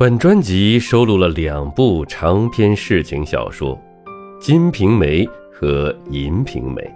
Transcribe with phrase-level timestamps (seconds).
[0.00, 3.76] 本专辑收录了两部长篇世情小说，
[4.40, 6.80] 《金瓶梅》和《银瓶梅》。《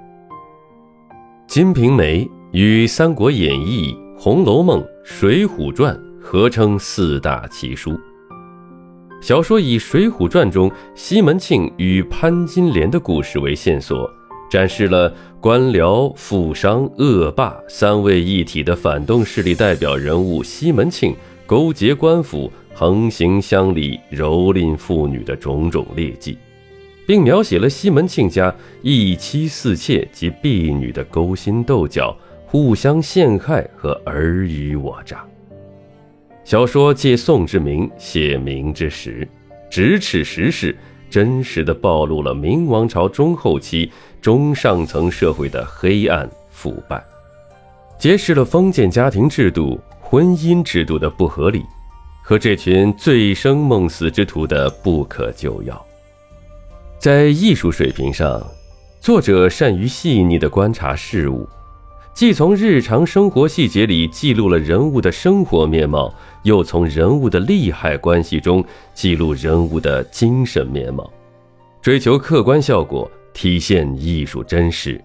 [1.46, 7.94] 金瓶梅》与《三国演义》《红楼梦》《水浒传》合称四大奇书。
[9.20, 14.10] 小说以《水浒传》中西门庆与潘金莲的故事为线索，
[14.50, 21.14] 展示了官僚、富商、恶霸三位一体的反动势力代表人物西门庆
[21.44, 22.50] 勾结官府。
[22.74, 26.36] 横行乡里、蹂躏妇女的种种劣迹，
[27.06, 35.24] 并描写了西门庆家一妻四妾及婢女的勾心斗角、互相陷害和尔虞我诈。
[36.42, 39.26] 小说借宋之名写明之实，
[39.70, 40.76] 直斥时事，
[41.08, 47.02] 真实的暴露了明王朝中后期中上层社会的黑暗腐败，
[47.98, 51.62] 揭示了封建家庭制度、婚姻制度的不合理。
[52.26, 55.86] 和这群醉生梦死之徒的不可救药。
[56.98, 58.42] 在艺术水平上，
[58.98, 61.46] 作者善于细腻地观察事物，
[62.14, 71.12] 既从日常生活细节里记录了人物的生活面貌，又从人物的利害关系中记录人物的精神面貌，
[71.82, 74.98] 追求客观效果，体现艺术真实，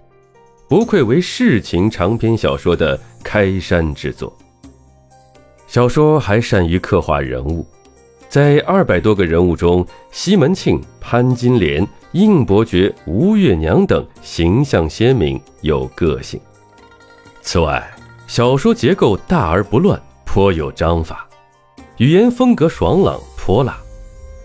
[0.69, 4.33] 不愧为世情长篇小说的开山之作。
[5.69, 7.63] 小说还善于刻画人物，
[8.27, 16.41] 在二百多个人物中，西门庆、潘金莲、应伯爵、吴月娘等形象鲜明有个性。
[17.43, 17.87] 此外，
[18.25, 21.29] 小说结构大而不乱，颇有章法，
[21.97, 23.77] 语言风格爽朗泼辣。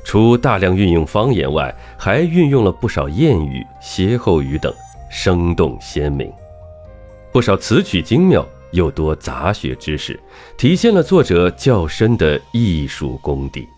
[0.05, 4.71] 除大量运用方言外，还运用了不少谚语、歇后语等，
[5.11, 6.31] 生动鲜明，
[7.33, 8.47] 不少词曲精妙。
[8.75, 10.21] 又多杂学知识，
[10.57, 13.69] 体现了作者较深的艺术功底。